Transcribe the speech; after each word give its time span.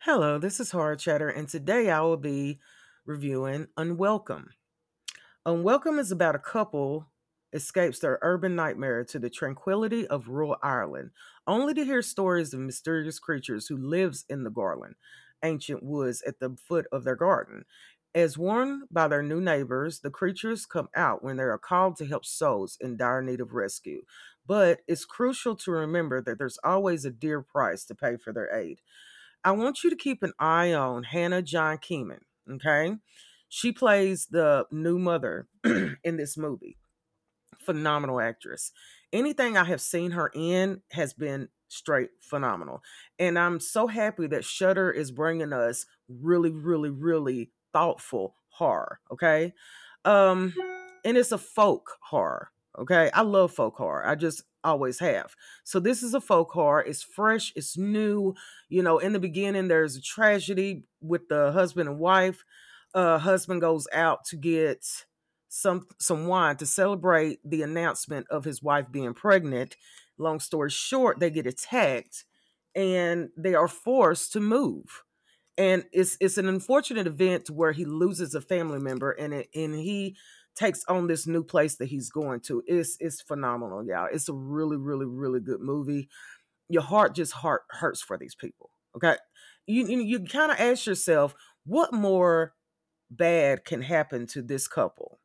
Hello, 0.00 0.38
this 0.38 0.60
is 0.60 0.70
Horror 0.70 0.96
Chatter, 0.96 1.28
and 1.28 1.48
today 1.48 1.90
I 1.90 2.00
will 2.00 2.16
be 2.16 2.60
reviewing 3.04 3.68
Unwelcome. 3.76 4.50
Unwelcome 5.46 5.98
is 5.98 6.12
about 6.12 6.34
a 6.34 6.40
couple 6.40 7.10
escapes 7.52 7.98
their 8.00 8.18
urban 8.22 8.56
nightmare 8.56 9.04
to 9.04 9.18
the 9.18 9.30
tranquility 9.30 10.06
of 10.06 10.28
rural 10.28 10.56
Ireland, 10.62 11.12
only 11.46 11.74
to 11.74 11.84
hear 11.84 12.02
stories 12.02 12.52
of 12.54 12.60
mysterious 12.60 13.18
creatures 13.18 13.68
who 13.68 13.76
lives 13.76 14.24
in 14.28 14.44
the 14.44 14.50
Garland, 14.50 14.96
ancient 15.42 15.82
woods 15.82 16.22
at 16.22 16.40
the 16.40 16.56
foot 16.56 16.86
of 16.92 17.04
their 17.04 17.16
garden. 17.16 17.64
As 18.14 18.38
warned 18.38 18.84
by 18.90 19.08
their 19.08 19.22
new 19.22 19.40
neighbors, 19.40 20.00
the 20.00 20.10
creatures 20.10 20.66
come 20.66 20.88
out 20.94 21.22
when 21.22 21.36
they 21.36 21.44
are 21.44 21.58
called 21.58 21.96
to 21.96 22.06
help 22.06 22.24
souls 22.24 22.78
in 22.80 22.96
dire 22.96 23.22
need 23.22 23.40
of 23.40 23.52
rescue. 23.52 24.04
But 24.46 24.80
it's 24.88 25.04
crucial 25.04 25.54
to 25.56 25.70
remember 25.70 26.22
that 26.22 26.38
there's 26.38 26.58
always 26.64 27.04
a 27.04 27.10
dear 27.10 27.42
price 27.42 27.84
to 27.86 27.94
pay 27.94 28.16
for 28.16 28.32
their 28.32 28.52
aid. 28.54 28.80
I 29.46 29.52
want 29.52 29.84
you 29.84 29.90
to 29.90 29.96
keep 29.96 30.24
an 30.24 30.32
eye 30.40 30.72
on 30.72 31.04
Hannah 31.04 31.40
John 31.40 31.78
Kamen. 31.78 32.18
Okay. 32.50 32.96
She 33.48 33.70
plays 33.70 34.26
the 34.26 34.66
new 34.72 34.98
mother 34.98 35.46
in 35.64 36.16
this 36.16 36.36
movie. 36.36 36.78
Phenomenal 37.60 38.20
actress. 38.20 38.72
Anything 39.12 39.56
I 39.56 39.62
have 39.62 39.80
seen 39.80 40.10
her 40.10 40.32
in 40.34 40.82
has 40.90 41.14
been 41.14 41.48
straight 41.68 42.10
phenomenal. 42.20 42.82
And 43.20 43.38
I'm 43.38 43.60
so 43.60 43.86
happy 43.86 44.26
that 44.26 44.44
Shudder 44.44 44.90
is 44.90 45.12
bringing 45.12 45.52
us 45.52 45.86
really, 46.08 46.50
really, 46.50 46.90
really 46.90 47.52
thoughtful 47.72 48.34
horror. 48.48 48.98
Okay. 49.12 49.52
Um, 50.04 50.54
and 51.04 51.16
it's 51.16 51.30
a 51.30 51.38
folk 51.38 51.92
horror. 52.02 52.50
Okay. 52.78 53.10
I 53.14 53.22
love 53.22 53.52
folk 53.52 53.76
horror. 53.76 54.06
I 54.06 54.14
just 54.14 54.42
always 54.64 54.98
have. 54.98 55.34
So 55.64 55.80
this 55.80 56.02
is 56.02 56.14
a 56.14 56.20
folk 56.20 56.50
horror. 56.52 56.82
It's 56.82 57.02
fresh, 57.02 57.52
it's 57.56 57.76
new. 57.78 58.34
You 58.68 58.82
know, 58.82 58.98
in 58.98 59.12
the 59.12 59.20
beginning, 59.20 59.68
there's 59.68 59.96
a 59.96 60.02
tragedy 60.02 60.84
with 61.00 61.28
the 61.28 61.52
husband 61.52 61.88
and 61.88 61.98
wife. 61.98 62.44
Uh, 62.94 63.18
husband 63.18 63.60
goes 63.60 63.86
out 63.92 64.24
to 64.26 64.36
get 64.36 64.84
some 65.48 65.86
some 65.98 66.26
wine 66.26 66.56
to 66.56 66.66
celebrate 66.66 67.38
the 67.44 67.62
announcement 67.62 68.26
of 68.28 68.44
his 68.44 68.62
wife 68.62 68.86
being 68.90 69.14
pregnant. 69.14 69.76
Long 70.18 70.40
story 70.40 70.70
short, 70.70 71.20
they 71.20 71.30
get 71.30 71.46
attacked 71.46 72.24
and 72.74 73.30
they 73.36 73.54
are 73.54 73.68
forced 73.68 74.32
to 74.32 74.40
move. 74.40 75.02
And 75.58 75.84
it's 75.92 76.18
it's 76.20 76.38
an 76.38 76.48
unfortunate 76.48 77.06
event 77.06 77.48
where 77.48 77.72
he 77.72 77.84
loses 77.84 78.34
a 78.34 78.40
family 78.40 78.78
member 78.78 79.12
and 79.12 79.32
it, 79.32 79.48
and 79.54 79.74
he 79.74 80.16
takes 80.56 80.84
on 80.88 81.06
this 81.06 81.26
new 81.26 81.44
place 81.44 81.76
that 81.76 81.86
he's 81.86 82.10
going 82.10 82.40
to. 82.40 82.62
It's 82.66 82.96
it's 83.00 83.20
phenomenal, 83.20 83.84
y'all. 83.86 84.08
It's 84.10 84.28
a 84.28 84.34
really, 84.34 84.76
really, 84.76 85.06
really 85.06 85.40
good 85.40 85.60
movie. 85.60 86.08
Your 86.68 86.82
heart 86.82 87.14
just 87.14 87.32
heart 87.32 87.62
hurts 87.70 88.02
for 88.02 88.18
these 88.18 88.34
people. 88.34 88.70
Okay. 88.96 89.16
You 89.66 89.86
you, 89.86 90.00
you 90.00 90.20
kind 90.20 90.50
of 90.50 90.58
ask 90.58 90.86
yourself, 90.86 91.34
what 91.64 91.92
more 91.92 92.54
bad 93.10 93.64
can 93.64 93.82
happen 93.82 94.26
to 94.28 94.42
this 94.42 94.66
couple? 94.66 95.20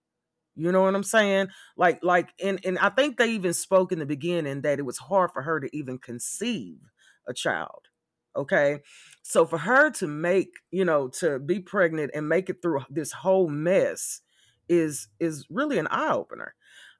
You 0.55 0.71
know 0.71 0.81
what 0.81 0.95
I'm 0.95 1.03
saying? 1.03 1.47
Like, 1.77 1.99
like, 2.03 2.29
and 2.43 2.59
and 2.65 2.77
I 2.79 2.89
think 2.89 3.17
they 3.17 3.31
even 3.31 3.53
spoke 3.53 3.91
in 3.91 3.99
the 3.99 4.05
beginning 4.05 4.61
that 4.61 4.79
it 4.79 4.85
was 4.85 4.97
hard 4.97 5.31
for 5.33 5.41
her 5.43 5.59
to 5.59 5.69
even 5.75 5.97
conceive 5.97 6.79
a 7.27 7.33
child. 7.33 7.87
Okay. 8.35 8.79
So 9.23 9.45
for 9.45 9.57
her 9.59 9.91
to 9.91 10.07
make, 10.07 10.49
you 10.71 10.85
know, 10.85 11.09
to 11.19 11.39
be 11.39 11.59
pregnant 11.59 12.11
and 12.13 12.29
make 12.29 12.49
it 12.49 12.61
through 12.61 12.81
this 12.89 13.11
whole 13.11 13.49
mess 13.49 14.21
is 14.71 15.09
is 15.19 15.45
really 15.49 15.77
an 15.77 15.87
eye 15.91 16.13
opener. 16.13 16.55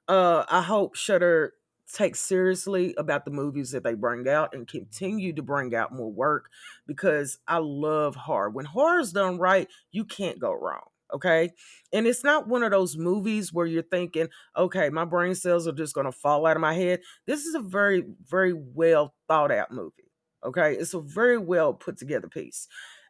Uh, 0.06 0.44
I 0.48 0.60
hope 0.62 0.94
Shudder 0.94 1.54
takes 1.92 2.20
seriously 2.20 2.94
about 2.96 3.24
the 3.24 3.30
movies 3.30 3.70
that 3.72 3.82
they 3.82 3.94
bring 3.94 4.28
out 4.28 4.54
and 4.54 4.68
continue 4.68 5.32
to 5.32 5.42
bring 5.42 5.74
out 5.74 5.92
more 5.92 6.10
work 6.10 6.48
because 6.86 7.38
I 7.48 7.58
love 7.58 8.14
horror. 8.14 8.50
When 8.50 8.64
horror 8.64 9.00
is 9.00 9.12
done 9.12 9.38
right, 9.38 9.68
you 9.90 10.04
can't 10.04 10.38
go 10.38 10.52
wrong. 10.52 10.84
Okay. 11.12 11.50
And 11.92 12.06
it's 12.06 12.24
not 12.24 12.48
one 12.48 12.62
of 12.62 12.70
those 12.70 12.96
movies 12.96 13.52
where 13.52 13.66
you're 13.66 13.82
thinking, 13.82 14.28
okay, 14.56 14.88
my 14.88 15.04
brain 15.04 15.34
cells 15.34 15.68
are 15.68 15.72
just 15.72 15.94
going 15.94 16.06
to 16.06 16.12
fall 16.12 16.46
out 16.46 16.56
of 16.56 16.62
my 16.62 16.72
head. 16.72 17.00
This 17.26 17.44
is 17.44 17.54
a 17.54 17.60
very, 17.60 18.04
very 18.26 18.54
well 18.54 19.14
thought 19.28 19.52
out 19.52 19.70
movie. 19.70 20.10
Okay. 20.44 20.74
It's 20.74 20.94
a 20.94 21.00
very 21.00 21.36
well 21.36 21.74
put 21.74 21.98
together 21.98 22.28
piece. 22.28 22.66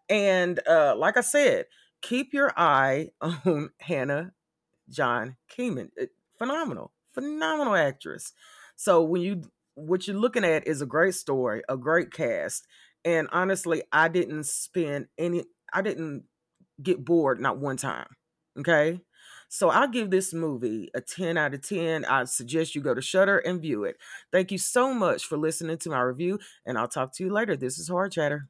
And 0.08 0.58
uh, 0.68 0.96
like 0.96 1.16
I 1.16 1.20
said, 1.20 1.66
keep 2.00 2.34
your 2.34 2.52
eye 2.56 3.10
on 3.20 3.70
Hannah 3.78 4.32
John 4.92 5.36
Kamen. 5.50 5.90
Eh, 5.98 6.06
phenomenal, 6.38 6.92
phenomenal 7.12 7.74
actress. 7.74 8.32
So 8.76 9.02
when 9.02 9.22
you 9.22 9.42
what 9.74 10.06
you're 10.06 10.16
looking 10.16 10.44
at 10.44 10.66
is 10.66 10.82
a 10.82 10.86
great 10.86 11.14
story, 11.14 11.62
a 11.68 11.76
great 11.76 12.12
cast, 12.12 12.66
and 13.04 13.28
honestly, 13.32 13.82
I 13.92 14.08
didn't 14.08 14.46
spend 14.46 15.06
any. 15.18 15.44
I 15.72 15.82
didn't 15.82 16.24
get 16.82 17.04
bored 17.04 17.40
not 17.40 17.58
one 17.58 17.76
time. 17.76 18.08
Okay. 18.58 19.00
So 19.48 19.68
I'll 19.68 19.88
give 19.88 20.10
this 20.10 20.32
movie 20.32 20.88
a 20.94 21.02
10 21.02 21.36
out 21.36 21.52
of 21.52 21.60
10. 21.60 22.06
I 22.06 22.24
suggest 22.24 22.74
you 22.74 22.80
go 22.80 22.94
to 22.94 23.02
Shudder 23.02 23.38
and 23.38 23.60
view 23.60 23.84
it. 23.84 23.98
Thank 24.32 24.50
you 24.50 24.56
so 24.56 24.94
much 24.94 25.26
for 25.26 25.36
listening 25.36 25.76
to 25.78 25.90
my 25.90 26.00
review, 26.00 26.38
and 26.64 26.78
I'll 26.78 26.88
talk 26.88 27.12
to 27.16 27.24
you 27.24 27.30
later. 27.30 27.54
This 27.54 27.78
is 27.78 27.88
Hard 27.88 28.12
Chatter. 28.12 28.48